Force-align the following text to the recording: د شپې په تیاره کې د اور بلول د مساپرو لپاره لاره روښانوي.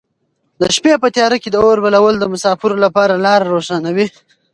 د 0.59 0.61
شپې 0.75 0.93
په 1.03 1.07
تیاره 1.15 1.37
کې 1.43 1.49
د 1.51 1.57
اور 1.65 1.77
بلول 1.85 2.15
د 2.19 2.25
مساپرو 2.33 2.75
لپاره 2.85 3.23
لاره 3.25 3.45
روښانوي. 3.53 4.07